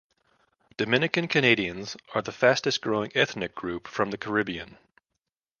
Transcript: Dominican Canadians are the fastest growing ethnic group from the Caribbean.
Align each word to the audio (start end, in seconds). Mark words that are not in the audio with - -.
Dominican 0.77 1.27
Canadians 1.27 1.95
are 2.15 2.23
the 2.23 2.31
fastest 2.31 2.81
growing 2.81 3.11
ethnic 3.13 3.53
group 3.53 3.87
from 3.87 4.09
the 4.09 4.17
Caribbean. 4.17 4.79